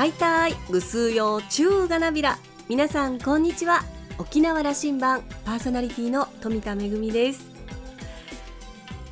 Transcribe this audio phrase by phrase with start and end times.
[0.00, 2.38] はいたいぐすうよちゅうがなびら。
[2.70, 3.82] 皆さんこんにちは。
[4.16, 7.50] 沖縄羅針盤パーソナリティの富田恵です。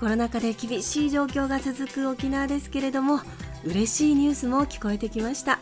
[0.00, 3.20] コロナ禍で厳しい状況が続く沖縄ですけれども
[3.66, 5.58] 嬉しいニュースも聞こえてきました。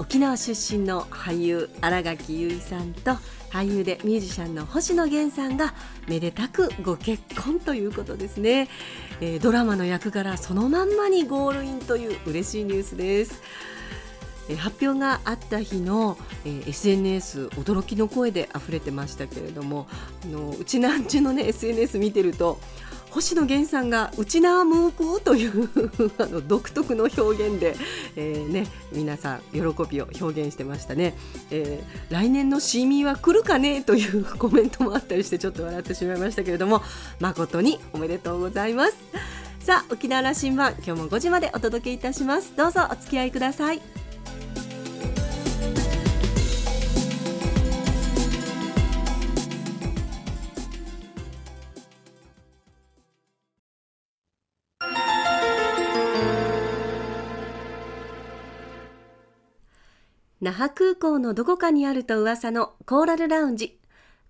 [0.00, 3.12] 沖縄出身の俳優新垣結衣さんと
[3.52, 5.72] 俳優でミュージシャンの星野源さんが
[6.08, 8.68] めでたくご結婚ということですね、
[9.20, 13.40] えー、ドラマの役柄そのまんまにゴールインという嬉しいニュースです。
[14.56, 19.86] 発表があった日の、SNS 驚きの声で溢れてましたけれども
[20.24, 22.58] あのうちなんちゅのね SNS 見てると
[23.10, 25.68] 星野源さんが「うちなむく」という
[26.18, 27.76] あの独特の表現で、
[28.16, 31.16] えーね、皆さん喜びを表現してましたね、
[31.50, 36.82] えー、来年のシーミーは来るかねという コメントもあったりしてちょっと笑ってしまいましたけれども
[37.20, 38.96] 誠におめでとうございます。
[39.60, 42.54] さあ沖縄羅針盤今日も5時までお届けいたします。
[42.56, 44.07] どうぞお付き合いください。
[60.40, 63.80] 那覇空港のどこかにあると噂のコーラルラウンジ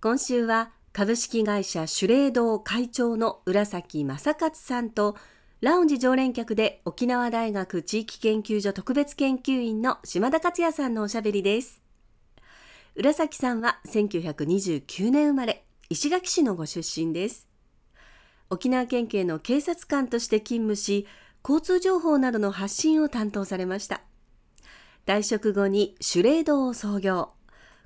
[0.01, 5.15] 今週は株式会社シュレード会長の浦崎正勝さんと
[5.61, 11.79] ラウンジ常連客で沖縄大学地域研究所特別研究員の島田克也さんのおしゃべりです。
[12.95, 17.47] 浦崎さんは1929年生まれ石垣市のご出身です。
[18.49, 21.05] 沖縄県警の警察官として勤務し
[21.47, 24.01] 交通情報などの発信を担当されました。
[25.09, 27.31] 退職後にシュレードを創業。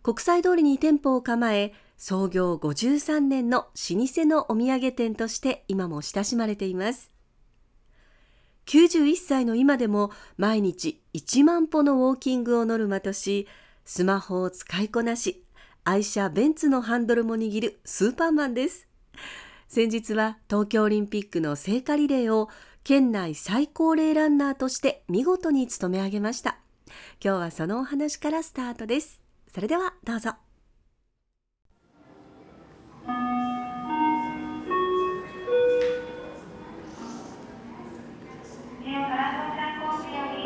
[0.02, 7.12] 国際通りに店舗を構え、創業53年の老舗のお土産店として今も親しまれています。
[8.66, 13.48] 91歳の今でも毎日1万歩のウォーキングをノルマとし、
[13.86, 15.46] スマホを使いこなし、
[15.86, 18.90] 愛車ベンツのハンドルも握るスーパーマンです。
[19.70, 22.50] 先日は東京オリンピックの聖火リレーを
[22.84, 26.58] 県内最高齢ランナーとして見事に務め上げました。
[27.24, 29.22] 今日はそのお話からスタートです。
[29.54, 30.32] それではどうぞ。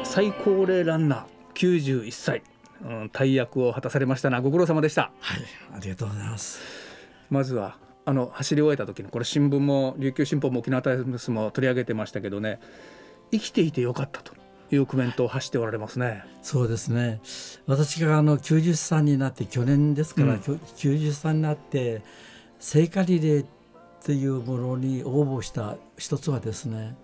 [0.03, 2.41] 最高齢ランナー91歳、
[2.83, 5.11] うん、大役を果たされましたなご苦労様でした。
[5.19, 5.41] はい
[5.75, 6.59] ありがとうございます。
[7.29, 12.61] まずはあの走り終えた時のこれ新聞も琉球新報も沖縄タイムズも取り上げてましたけどね
[13.31, 14.33] 生きていてよかったと
[14.71, 16.23] いうコメントを発しておられますね。
[16.41, 17.21] そうですね。
[17.65, 22.01] 私があの90歳になって去年ですから、うん、90歳になって
[22.59, 23.45] 聖火リレー
[24.05, 26.95] というものに応募した一つはですね。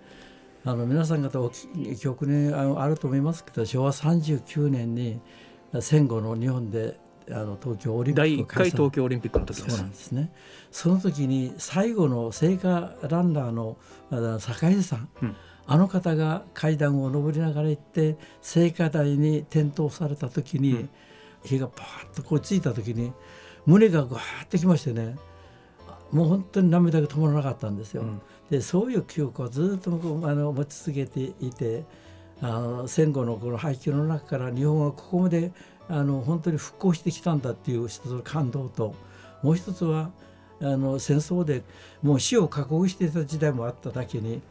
[0.66, 5.20] あの皆さん方お記憶にあると思いますけど昭和39年に
[5.82, 6.98] 戦後の日本で
[7.30, 10.32] あの東京オリンピック第1回東京オリンピックの時そうなんですね
[10.72, 13.78] その時に最後の聖火ランナーの
[14.40, 15.36] 坂井さん、うん
[15.66, 20.90] あの方が階段を上りながら行って聖火台に転倒された時に、うん、
[21.44, 23.14] 火がパーッとこうついた時に
[23.66, 25.16] 胸がガーッてきましてね
[26.12, 28.04] もう本当に涙が止まらなかったんですよ。
[28.04, 28.22] うん、
[28.52, 31.86] でそういう記憶をずっとあの持ち続けていて
[32.42, 35.52] あの戦後のこの配給の中から日本はここまで
[35.90, 38.94] あの本当に復興してきたんだっていう一つの感動と
[39.42, 40.12] もう一つは
[40.62, 41.64] あの戦争で
[42.02, 44.42] もう死を覚悟していた時代もあっただけに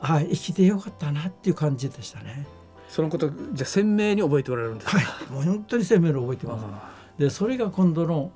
[0.00, 2.46] あ生きてよかったなっていう感じでしたね。
[2.88, 4.98] そのことじゃ鮮明に覚えておられるんですか？
[4.98, 7.22] はい、もう本当に鮮明に覚えてます。
[7.22, 8.32] でそれが今度の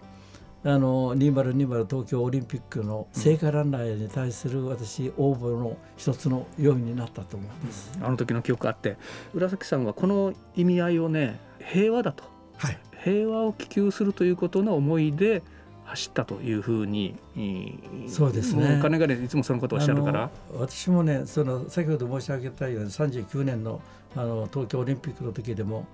[0.67, 8.97] あの2020東京オリンピックの聖火ランナーに対する私応募の一つの要因になったと思います、うん、あの時の記憶あって
[9.35, 12.25] 浦崎さんはこの意味合いをね平和だと、
[12.57, 15.43] はい、平和を希求するということの思いで
[15.85, 17.17] 走ったというふうに
[18.09, 23.81] そうですね金がねいつもそのことをおっしゃるから私もねその先ほど申し上げたように39年の
[24.17, 25.87] あの東京オリンピックの時でも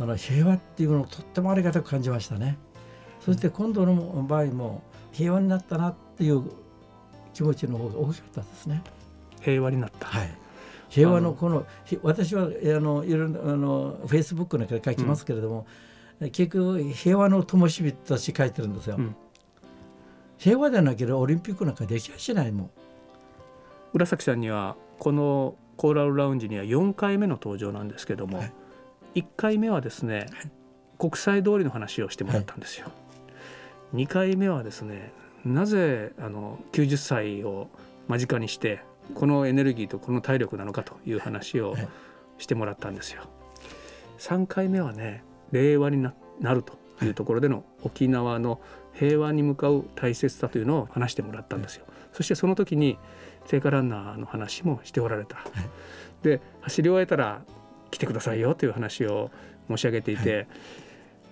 [0.00, 2.58] あの平和っていうのをとってもありがたく感じましたね。
[3.20, 4.82] そして今度の場合も
[5.12, 6.42] 平和になったなっていう
[7.34, 8.82] 気持ちの方が大きかったですね。
[9.40, 10.06] 平和になった。
[10.06, 10.38] はい。
[10.88, 11.66] 平和のこの
[12.02, 12.48] 私はあ
[12.80, 15.66] のいろんなあのフェイスブックなんかで書きますけれども、
[16.20, 18.96] うん、結局平和の灯火として書いてるんですよ。
[18.98, 19.16] うん
[20.38, 22.70] 平和でなければオリンピックなんかできやしないもん。
[23.92, 28.52] 浦崎さんにはこのコーラルラウンジには4回目の登場なんですけども、はい、
[29.20, 30.50] 1回目はですね、はい、
[30.98, 32.92] 国際通りの話をしてもらったんですよ、は
[33.94, 35.12] い、2回目はですね
[35.44, 37.68] なぜあの90歳を
[38.08, 38.80] 間近にして
[39.14, 41.76] このエネルギーとこの体力なのかという話を
[42.38, 43.22] してもらったんですよ。
[44.18, 48.60] 3回目はね令和になるというところでの沖縄の
[48.98, 51.84] 平和に向かう大切さというのを話してもらったんですよ。
[52.12, 52.98] そしてその時に
[53.46, 55.38] 聖火ランナーの話もしておられた。
[56.22, 57.42] で走り終えたら
[57.90, 59.30] 来てくださいよという話を
[59.68, 60.46] 申し上げていて、はい、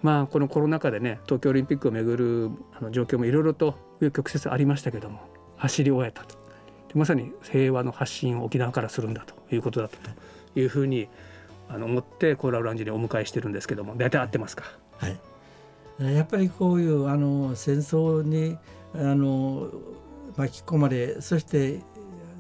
[0.03, 5.21] まあこのコロナ禍でね東京オリンピックをめぐるあの状況もいろいろと曲折ありましたけども
[5.57, 6.37] 走り終えたと。
[6.95, 10.11] まさに平和の発信を沖縄からするんだということだったと
[10.59, 11.09] いうふうに
[11.69, 14.65] あの思ってコーラルラウンジにお迎えしてるんですけども大体合ってますか、
[14.97, 15.19] はい、
[15.99, 18.59] やっぱりこういうあの戦争に
[18.95, 19.71] あの
[20.37, 21.81] 巻き込まれそして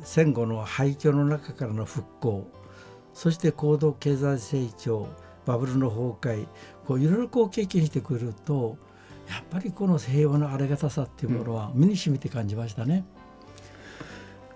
[0.02, 2.50] 戦後の廃墟の中からの復興
[3.14, 5.08] そして高度経済成長
[5.46, 6.46] バブルの崩壊
[6.86, 8.76] こういろいろこう経験してくると
[9.28, 13.04] やっぱりこの平和のありがたさっていうものは身にしみて感じましたね。
[13.15, 13.15] うん、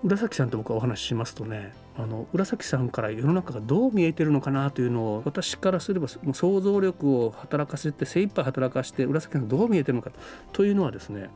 [0.03, 10.11] 浦崎さんと僕はお話ししますとねあの浦崎さんから世の中がどう見えてるのかなというのを私からすればもう想像力を働かせて精一杯働かして浦崎さんがどう見えてるのか
[10.53, 11.29] というのはですね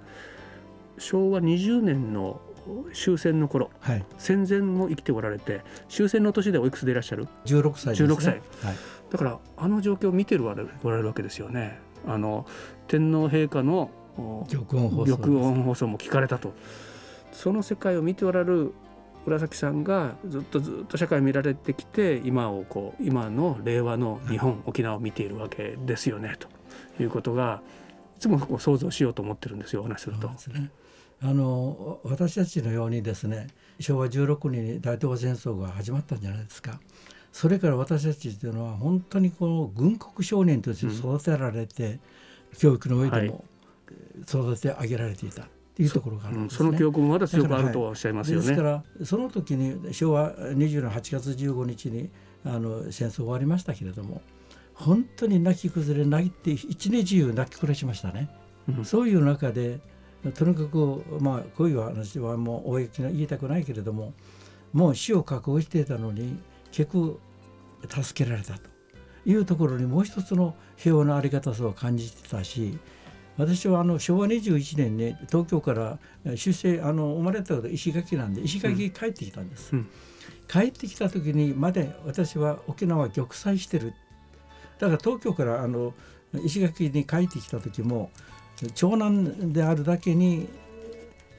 [0.96, 2.40] 昭和20年の
[2.94, 8.40] 終戦の頃、はい、戦前も生きておられて終戦の年でおいくつでいらっしゃる？16歳です、ね、16歳、はい、
[9.10, 10.54] だからあの状況を見てるおら
[10.96, 11.78] れるわけですよね。
[12.06, 12.46] あの
[12.88, 13.90] 天皇陛下の
[14.48, 14.80] 玉
[15.42, 16.54] 音放送も聞かれたと
[17.34, 18.72] その世界を見ておられる
[19.26, 27.62] 浦崎さんがずっとずっと社会を見られてきて今をこう今の令和の日本、はい、沖縄を見ているわけですよねということが
[28.16, 30.30] いつもこう想像しようと思ってるんですよお話すると。
[31.22, 33.46] あの私たちのようにですね
[33.80, 36.80] 昭和16年に大東亜戦争が始まったんじゃないですか。
[37.32, 42.00] それから私たちというのは本当にこの軍国少年として育てられて、うん、
[42.58, 43.44] 教育の上でも
[44.22, 45.48] 育て上げられていた。
[45.82, 48.46] いうところがあるんです、ね、その記憶もまだ強くあるとおっしゃいますよね。
[48.46, 52.10] ですからその時に昭和20年8月15日に
[52.44, 54.22] あの戦争終わりましたけれども
[54.74, 58.28] 本当に泣き崩れ泣いて一日中泣き暮らしましたね。
[58.68, 59.80] うん、そういう中で
[60.32, 64.14] とにかくまあこういう話はもう公に言いたくないけれども
[64.72, 66.38] もう死を覚悟していたのに
[66.72, 67.20] 結局
[67.88, 68.60] 助けられたと
[69.26, 72.78] いうところにもう一つの平和のありがたさを感じてたし
[73.36, 75.98] 私はあの昭和21年に東京から
[76.36, 79.88] 出生あの生まれたの石垣なんで石垣帰ってきたんです、うん、
[80.48, 83.94] 帰ってきた時にまで私は沖縄玉砕してる。
[84.78, 85.94] だから東京からあの
[86.44, 88.10] 石垣に帰ってきた時も
[88.74, 90.48] 長男であるだけに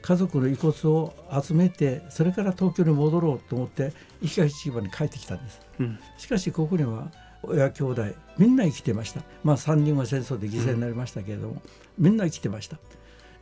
[0.02, 1.12] 家族の遺骨を
[1.42, 7.10] 集めてそれから東京に戻ろうと思って石垣市場に帰ってきたんです、うん、しかしここには
[7.48, 8.04] 親兄弟
[8.38, 9.22] みんな生きてました。
[9.42, 11.62] まあ3人は戦争で犠牲になりましたけれども、
[11.98, 12.78] うん、みんな生きてました。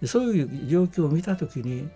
[0.06, 1.88] そういう状況を見た時に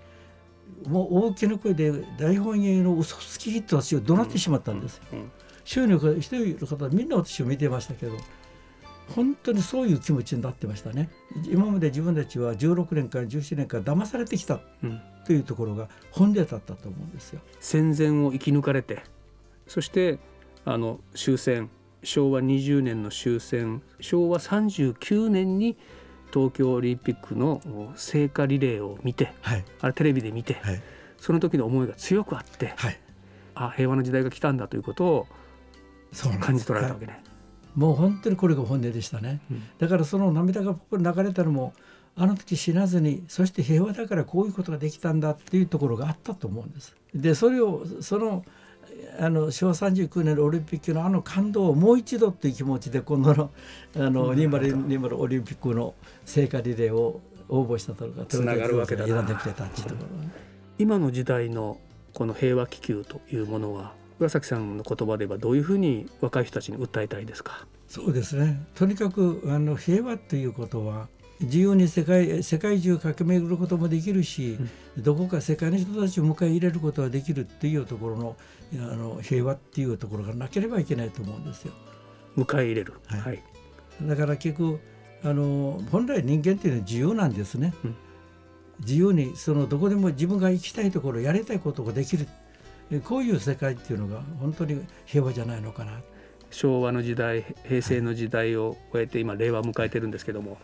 [0.86, 5.02] もう大きな声で大本営の嘘つきと私を怒鳴ってしまったんですよ。
[5.64, 8.16] 周囲の一人の方みんな私を見てましたけど
[9.14, 11.10] 本当にそういう気持ちになってましたね。
[11.50, 14.60] 今まで自分たちは16年から17年間騙されてきた
[15.26, 17.40] というところが本音だったと思うんですよ。
[17.60, 19.02] 戦前を生き抜かれて
[19.66, 20.18] そして
[20.64, 21.70] あの終戦
[22.02, 25.76] 昭和20年の終戦昭和39年に
[26.32, 27.60] 東京オリンピックの
[27.96, 30.82] 聖火リレーを見て、はい、あれテレビで見て、はい、
[31.18, 33.00] その時の思いが強くあって、はい、
[33.54, 35.26] あ平和な時代が来たんだということを
[36.40, 37.22] 感じ取られたわけね。
[37.74, 41.74] もう本当にこれが本音でしたね、うん、だからその涙が流れたのも
[42.16, 46.96] あの時死なずにそして平和だからこういうことができたんだっていうところがあったと思うんです。
[47.14, 48.44] でそれをその
[49.18, 53.50] あの昭和39年のオリンピックのあの感動をもう一度っていう気持ちで今度の
[53.96, 59.26] あの2020オリンピックの聖火リレーを応募したとかつながるわけだな
[60.78, 61.80] 今の時代の
[62.14, 67.66] この平和気球というものは浦崎さんの言葉ではどういうふうに若い人たちに訴えたいですか？
[67.86, 68.66] そうですね。
[68.74, 71.08] とにかくあの平和ということは
[71.40, 74.58] 自由に世界世界中駆け巡ることもできるし、
[74.96, 78.36] うん、どこか世界の人たちを迎え入れることができるっていうところの
[78.74, 81.72] あの平和っていうところがなければいけないと思うんですよ。
[82.36, 83.42] 迎え入れる、はい、はい、
[84.02, 84.80] だから結局
[85.22, 87.72] あの本来人間っていうのは自由なんですね。
[87.84, 87.96] うん、
[88.80, 92.26] 自由にそのどこでも自分が行きたいところやりたいことができる。
[93.04, 96.00] こういう世界っていうのが本当に平和じゃないのかな。
[96.50, 100.58] 昭和の時代平成の時代を終えて今令和を迎えてるんですけども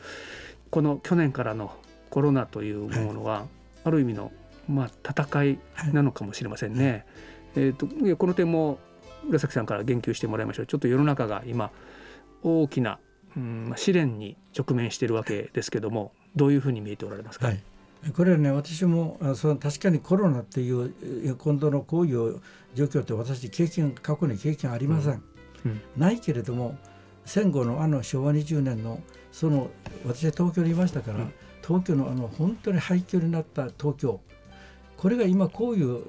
[0.74, 1.72] この去年からの
[2.10, 3.46] コロナというものは、
[3.84, 4.32] ある意味の
[4.68, 5.58] まあ戦い
[5.92, 7.06] なのかもしれませんね。
[7.54, 8.80] えーと、この点も
[9.28, 10.66] 浦崎さんから言及してもらいましょう。
[10.66, 11.70] ちょっと世の中が今
[12.42, 12.98] 大きな、
[13.36, 17.62] うん試練に直面しているわけですけどもどういうふうに見えておられますか、はい。
[18.12, 22.40] これはね私もその確かにコロナっていう今度のこういう
[22.74, 25.22] 状況って私経験過去に経験ありません、
[25.64, 25.70] うん。
[25.70, 26.76] うん、ないけれども
[27.24, 29.00] 戦後のあの昭和20年の
[29.34, 29.68] その
[30.06, 34.20] 私は東京にいましたから、うん、東京のあの本当に廃墟になった東京。
[34.96, 36.04] これが今こういう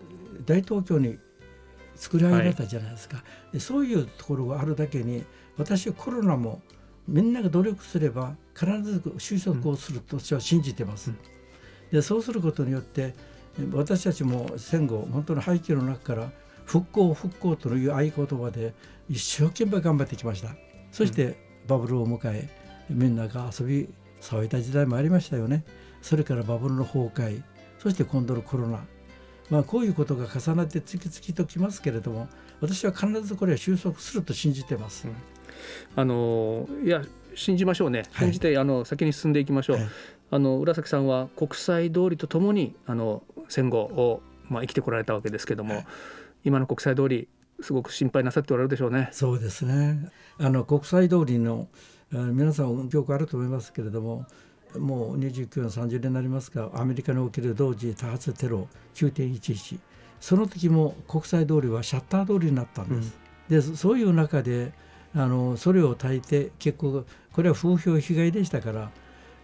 [0.45, 1.17] 大東京に
[1.95, 5.25] 作り上げられたじゃないですか、はい、でそういうところがあるだけに
[5.57, 6.61] 私はコロナも
[7.07, 11.11] みんなが努力すれば必ず収束をすると私は信じてます。
[11.91, 13.15] でそうすることによって
[13.73, 16.31] 私たちも戦後本当の廃墟の中から
[16.65, 18.75] 復興復興という合言葉で
[19.09, 20.55] 一生懸命頑張ってきました。
[20.91, 23.89] そしてバブルを迎えみんなが遊び
[24.21, 25.63] 騒いだ時代もありましたよね。
[26.01, 27.41] それからバブルの崩壊
[27.79, 28.85] そして今度のコロナ。
[29.49, 32.27] まあこういうことが重なって次々ときますけれども
[32.61, 35.07] 私は必ずこれは収束すると信じてます。
[35.07, 35.15] うん、
[35.95, 37.03] あのいや
[37.35, 38.03] 信じましょうね。
[38.17, 39.77] 信じて、はい、あの先に進んでいきましょう。
[39.77, 39.87] はい、
[40.31, 45.85] あの浦崎さんは国際通りとともにあの戦後を、まあ、生きてこられたわけですけども、はい、
[46.45, 47.27] 今の国際通り
[47.61, 49.09] すごく心配なさっておられるでしょうね。
[49.11, 50.09] そうですね。
[50.39, 51.67] あの国際通りの
[52.23, 54.25] 皆さん記憶あると思いますけれども
[54.77, 59.79] もう29年30年になりますがアメリカにおける同時多発テロ9.11
[60.19, 63.17] その時も国際通りはシャッター通りになったんです。
[63.49, 64.73] うん、でそういう中で
[65.13, 68.91] あのそれを焚いて結構これは風評被害でしたから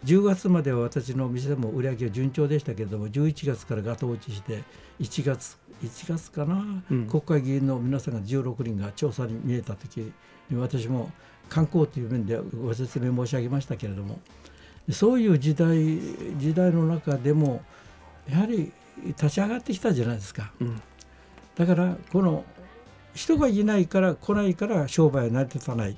[0.03, 4.63] 10月までは私の店でも売り上げは順調でしたけれども11月からガト落ちして
[4.99, 10.11] 1月1月かな、うん、国会議員の皆さんが16人が調査に見えた時
[10.49, 11.11] に私も
[11.51, 14.19] 観光という面でご説明申し上げましたけれども
[14.89, 15.99] そういう時代
[16.37, 17.61] 時代の中でも
[18.29, 18.71] やはり
[19.05, 20.53] 立ち上がってきたじゃないですか。
[20.61, 20.81] うん、
[21.55, 22.45] だからこの
[23.13, 25.97] 人がいないから来ないから商売は成り立たない。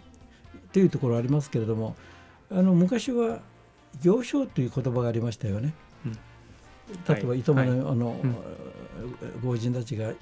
[0.71, 1.95] というところありますけれども
[2.49, 3.41] あの昔は
[4.01, 5.75] 行商という言葉がありましたよね。
[6.03, 6.13] うん、
[7.15, 8.15] 例えば糸満の,、あの、
[9.43, 10.13] ご人たちが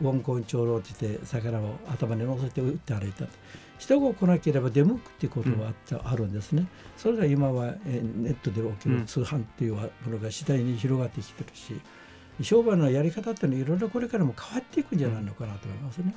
[0.00, 3.26] ウォンコン長老といって魚を頭に乗せて打って歩いた。
[3.78, 5.72] 人が来なければ出向くっていうことが
[6.04, 6.66] あ,、あるんですね。
[6.96, 11.80] それが今はネットで起きる通販っていうものが次第に広がってきてるし、
[12.42, 16.14] 商売のやり方っていうのはいろいろこれからも変わっていくんじゃないのかなと思いますね。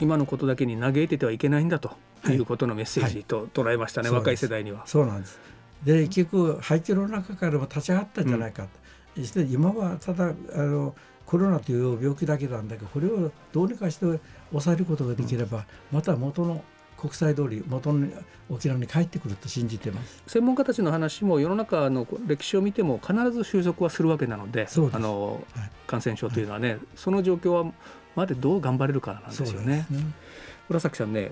[0.00, 1.96] 今のことだけに嘆いててはいけないんだと
[2.28, 2.32] い。
[2.32, 4.86] うことのメッセージと捉えましたね、はい、若い世代には。
[4.86, 5.38] そうなんです。
[5.84, 8.68] で結局廃墟の中からも立ち上がったんじゃないかと、
[9.16, 10.94] うん、して今はただあの
[11.28, 14.18] コロナという病気だけなんだけどこれをどうにかして
[14.48, 16.64] 抑えることができれば、また元の
[16.96, 18.08] 国際通り元の
[18.48, 20.22] 沖縄に帰ってくると信じてます。
[20.26, 27.72] 専門家たちの話も世の中の歴史を見ても必ず収束はするわけなのであの、はい、感染症というのはね、はい、その状況は
[28.16, 29.86] までどう頑張れるかなんですよね。
[29.90, 30.00] ね。
[30.70, 31.28] 村崎さんね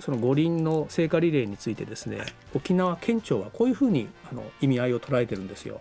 [0.00, 2.18] その五輪の聖火リレーについてですね、
[2.52, 5.80] 沖縄県庁はこういうふうにあの意味合いを捉えてるんですよ。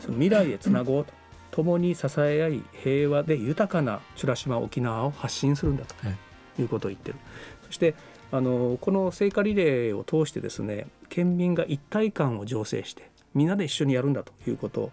[0.00, 1.12] その未来へつなごうと、
[1.54, 5.94] 共に支え合い平和で豊かな美ら島沖縄を発信するんだと
[6.60, 7.16] いうことを言ってる。
[7.66, 7.94] そして
[8.32, 14.90] あのこの聖火リレーを通してですね県民が一体感を醸成してみんなで一緒にやるんだということ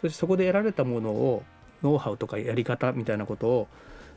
[0.00, 1.42] そしてそこで得られたものを
[1.82, 3.68] ノウハウとかやり方みたいなことを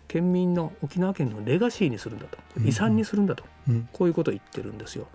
[0.07, 5.07] 県民の沖縄県のレガシーにするんだと遺産にするんだと、うん、こういうことを言ってるんですよ。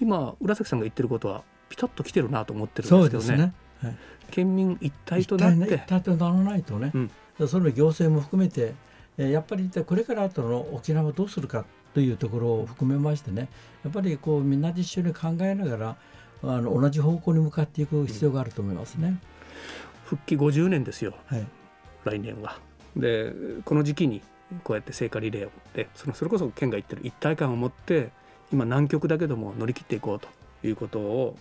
[0.00, 3.46] 今浦崎さんが言ってることはピタッときてるなと思ってるんですけどね。
[3.46, 3.96] ねはい、
[4.30, 5.74] 県民一体となって。
[5.74, 8.74] 一体とならないとね、うん、その行政も含めて
[9.16, 13.48] やっぱりこれから後の沖縄をどうするかというところを含めましてね
[13.82, 15.96] やっぱりこうみんなで一緒に考えながら
[16.44, 19.18] あの同じ方向に向かっていく必要があると思いますね。
[20.04, 21.46] 復帰50年ですよ、はい、
[22.04, 22.58] 来年は。
[22.96, 23.32] で
[23.64, 24.22] この時期に
[24.64, 28.10] こうやって聖火リレーをでそのそれこそ県が言ってる一体感を持って
[28.52, 30.28] 今南極だけども乗り切っていこうと
[30.62, 31.36] いうことを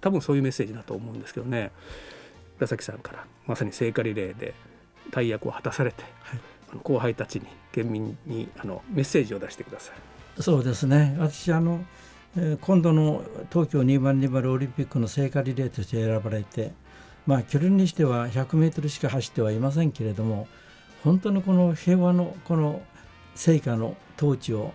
[0.00, 1.72] 多分そういうメッセージだと思うんですけどね。
[2.58, 4.54] 浦崎さんからまさに聖火リレーで
[5.10, 6.40] 大役を果たされて、はい、
[6.82, 10.42] 後輩たちに県民にあのメッセージを出してください。
[10.42, 11.16] そうですね。
[11.18, 11.84] 私あの、
[12.36, 16.72] えー、今度の東京2020オリンピックの聖火リレーとして選ばれて、
[17.26, 20.48] まあ、距離にしては100メートルしか走ってはいませんけれども
[21.04, 22.82] 本当のこの平和のこの
[23.34, 24.72] 聖火の統治を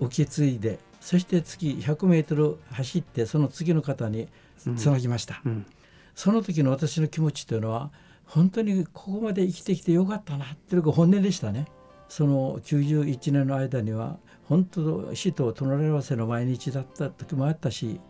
[0.00, 5.52] 受け継いでそして次100メートル走ってその次の方につなぎました、うん。
[5.52, 5.66] うん、
[6.14, 7.90] その時の私の気持ちというのは
[8.24, 11.66] 本当にここまで生きてきてよかったなっていうのが本音でしたね。
[12.08, 18.00] その91年の間には本当死と隣り合わせの毎日だった時もあったし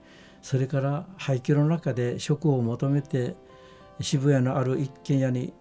[0.42, 3.36] それから廃墟の中で食を求めて
[4.00, 5.54] 渋谷のある一軒家に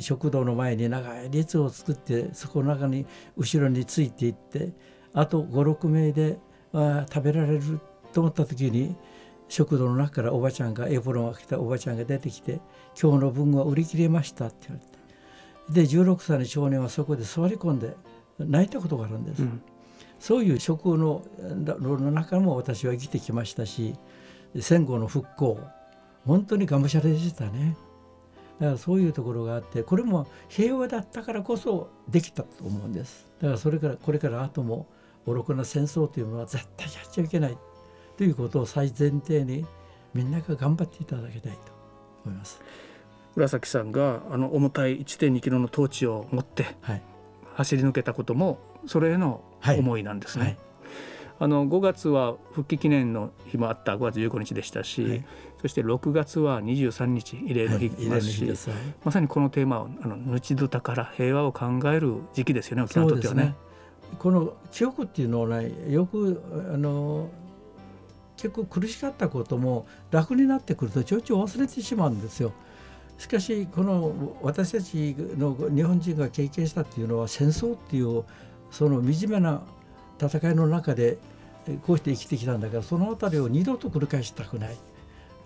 [0.00, 4.72] 食堂の前に長い列を作ってそこの中に後ろについていって
[5.12, 6.40] あと56名で
[6.74, 7.80] 食べられる
[8.12, 8.96] と思った時に
[9.48, 12.60] 食堂の中からおばちゃんがエプロンを着たおばちゃんが出てきて
[13.00, 17.96] 「今日の分は売り切れました」って言われてで16歳の少年はそこで座り込んで
[18.38, 19.42] 泣いたことがあるんです。
[19.42, 19.62] うん、
[20.18, 23.94] そういう職のの中も私は生きてきましたし
[24.60, 25.58] 戦後の復興
[26.26, 27.76] 本当にがむしゃらでしたね。
[28.60, 34.86] だからそういうところがあってこれも平和だったからこそできたと思うんですだからそれからこれから後も
[35.26, 37.58] 愚かな戦争というのは絶対やっちゃいけない
[38.16, 39.66] ということを最前提に
[40.12, 41.58] みんなが頑張っていただきたいと
[42.24, 42.60] 思います。
[43.36, 46.76] 浦崎さんがあの重たい1.2キロのトーチを持って
[47.54, 49.42] 走り抜けたこともそれへの
[49.76, 50.52] 思いなんですね、はい。
[50.52, 50.64] はい
[51.40, 55.24] あの5月は復帰記念の日もあった5月15日でしたし、はい、
[55.60, 63.54] そして6月は23日慰霊の日ですし、はい、まさにこのテーマをあの後どたから平和を考える時期ですよね沖縄にとってはね。
[64.18, 66.42] この記憶っていうのはねよく
[66.72, 67.28] あの
[68.36, 72.52] 結構苦しかったことも楽になってくるとちょいちょい忘れてしまうんですよ。
[73.16, 78.24] しかしこの私たちの日本人が経験したっていうのは戦争っていう
[78.70, 79.62] その惨めな
[80.20, 81.18] 戦いの中で
[81.86, 84.76] こうして生きてきたんだからその辺りを二度と繰り返したくない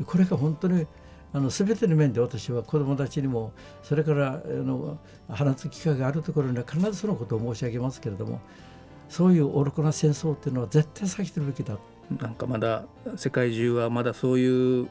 [0.07, 0.87] これが本当に
[1.33, 8.41] あの全ての面で私は子どもたちにもそれからあの放つ機会があるところには必ずそのことを申し上げますけれども
[9.09, 11.79] そういう愚かな戦争っていうのは絶対避けてるべきだ。
[12.21, 14.89] なんかまだ世界中はまだそういう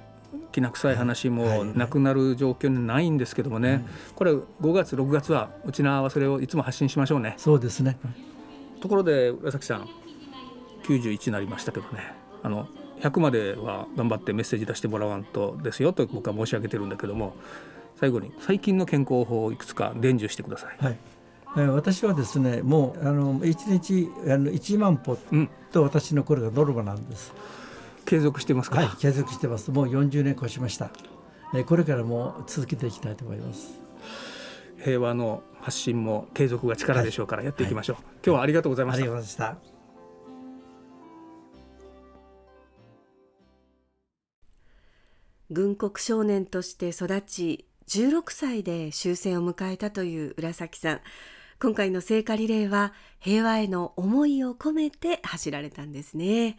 [0.51, 7.33] きな臭い話もなくなる状況にないんですけどもね、はいはい、これ5月6月はうちのはそれをいつも発信しましょうね。
[7.37, 7.97] そうですね、
[8.81, 9.87] ところで浦崎さん
[10.83, 12.13] 91になりましたけどね。
[12.43, 12.67] あの
[13.01, 17.35] 100までは頑張ってメッセージ出してもらわんとですよと僕は申し上げてるんだけども
[17.99, 20.77] 最後に最近の健康法をいくつか伝授してください。
[20.83, 20.97] はい。
[21.69, 25.17] 私はですねもうあの1日あの1万歩
[25.71, 27.33] と私のこれがノルマなんです、
[27.99, 28.81] うん、継続してますか？
[28.81, 29.71] はい継続してます。
[29.71, 30.91] もう40年越しました。
[31.65, 33.79] これからも続けていきたいと思います。
[34.83, 39.76] 平和の発信も継続が力でしょうからやっていきましょう、はい、今日はありがとうございました、ありがとうございました
[45.49, 51.01] 軍国少年として育ち16歳で終戦を迎えたという浦崎さん。
[51.59, 56.57] 今回の聖火リレーは平和への思いを込めて走られたんですね、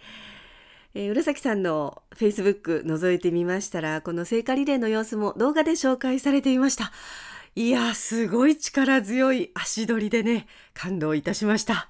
[0.94, 6.90] えー、浦崎さんのフェイスブック覗いてみましたらこの聖火リレーの様子も動画で紹介されていました。
[7.54, 11.88] いやすごい力強い足取りでね感動いたしました。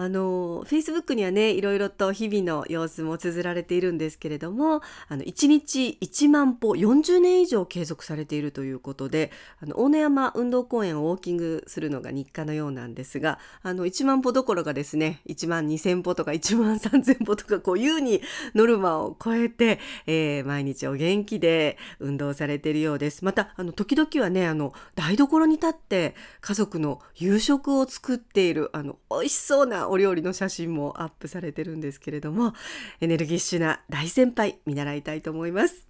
[0.00, 9.30] あの Facebook にはねいろいろと日々の様子も綴られているんですけれどもあの1日1万歩40年以上継続されているということで
[9.62, 18.22] あの大野山運動公園をウォーキングするのが日課のようなんですがあの1万歩どころかですね1万2,000歩とか1万3,000歩とかこう優に
[18.54, 23.22] ノルマを超えて、えー、毎日お元気で運動されているようです。
[23.22, 32.54] またあの時々はねあの台所に立って家族の夕食を作っているあの美味しそうなお料理の写真もアップされてるんですけれども
[33.00, 35.86] エネルギッシュな大先輩見習いたいと思います。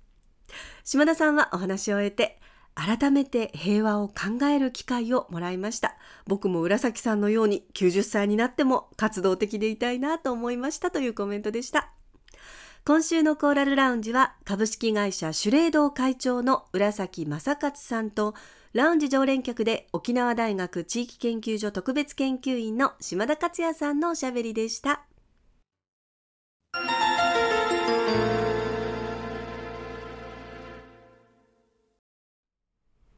[0.84, 2.40] 島田さんはお話を終えて
[2.74, 5.96] 改めて平和を考える機会をもらいました。
[6.26, 11.92] 僕も浦崎さんのように90歳になっても活動的でいたいなと思いましたというコメントでした。
[12.90, 18.34] 今週のコーラルラウンジは株式会社シュレード会長の浦崎正勝さんと
[18.72, 25.04] ラウンジ常連客で沖縄大学地域研究所特別研究員の島田克也さんのおしゃべりでした。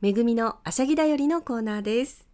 [0.03, 2.29] めぐみのあしゃぎだよりのコーナーです。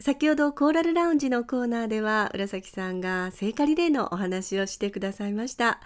[0.00, 5.80] 先ほどコーラルラウンジのコーナーでは浦崎さんが聖火リレーのお話をしてくださいました。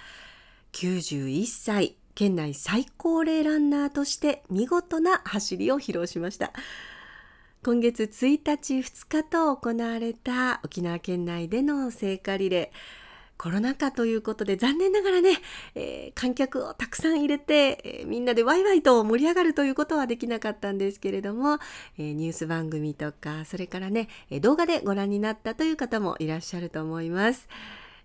[0.76, 6.52] 91歳県内最高齢ランナーとして見事な走りを披露しました
[7.64, 12.76] 今月1日2日と行われた沖縄県内での聖火リレー
[13.38, 15.38] コロナ禍ということで残念ながらね、
[15.74, 21.58] えー、観客をたくさん入れて、えー、みんなでワイワイと盛り上がるということはできなかったんですけれども、
[21.98, 24.08] えー、ニュース番組とかそれからね
[24.42, 27.48] 動画でご覧になったという方もいらっしゃると思います。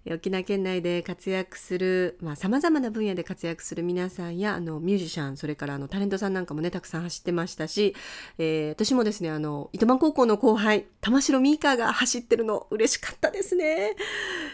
[0.09, 7.95] 沖縄県内で活躍するさまざ、まな分野で活躍する皆さんやあのミュージシャンそれからあのタレントさんなんかもねたくさん走ってましたし、
[8.39, 13.95] えー、私もですねあの糸満高校の後輩玉城ミーカーが走ってるの嬉しかったですね、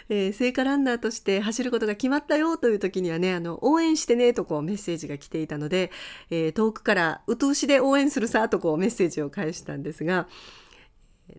[0.09, 5.91] えー、聖火ランナーとして走ることが決まったよという時にはねあの応援してねとこうメッセージが来ていたので、
[6.29, 10.27] えー、遠くからうとうしで応援するさとこうメッセージを返したんですが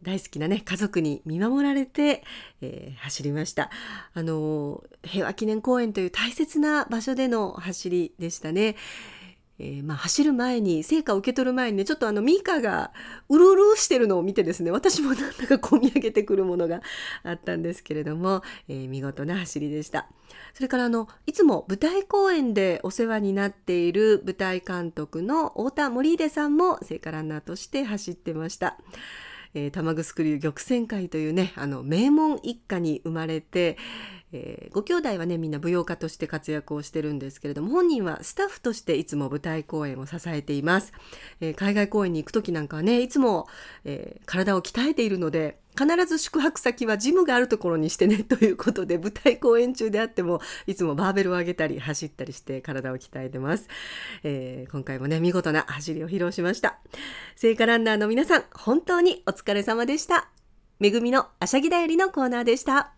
[0.03, 2.23] 大好きなね家族に見守られて、
[2.61, 3.71] えー、走りました。
[4.15, 8.77] あの平和記念公園という大切な場所での走りでしたね。
[9.61, 12.93] えー、まあ、走る前に成果を受け取る前にねちょっとあのミカが
[13.29, 16.81] うるうるしてるのを見てですね私もなんだかこみ上げてくるものが
[17.25, 20.07] あったんですけれども、えー、見事な走りでした。
[20.55, 28.79] それからあのいつも舞台公演でお世話になっている舞台監督の太田森出さんも聖火ランナーとして走ってました。
[29.55, 33.77] えー、玉城玉泉会というねあの名門一家に生まれて、
[34.33, 40.93] えー、ご兄弟はねみんな舞踊家として活躍をしてるんですけれども本人はスタッフとしていつも舞台公演を支えています、
[41.41, 43.47] えー、海外公演に行く時なんかはねいつも、
[43.85, 53.69] えー、体を鍛えているので必ず宿泊先はジムがあるところにしてね ということで舞台公演中であってもいつもバーベルを上げたり走ったりして体を鍛えてます、
[54.25, 56.79] えー、今回もね見事な走りを披露しました。
[57.37, 60.29] 聖火ランナーの皆さん本当にお疲れ様でした。
[60.81, 62.98] めぐみのあしゃぎだよりのコーナーでした。